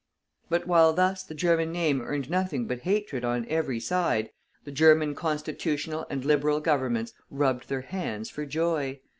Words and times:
But 0.49 0.65
while 0.65 0.93
thus 0.93 1.21
the 1.21 1.35
German 1.35 1.71
name 1.71 2.01
earned 2.01 2.27
nothing 2.27 2.65
but 2.65 2.79
hatred 2.79 3.23
on 3.23 3.45
every 3.47 3.79
side, 3.79 4.31
the 4.63 4.71
German 4.71 5.13
Constitutional 5.13 6.07
and 6.09 6.25
Liberal 6.25 6.59
Governments 6.59 7.13
rubbed 7.29 7.69
their 7.69 7.81
hands 7.81 8.27
for 8.27 8.43
joy. 8.43 8.99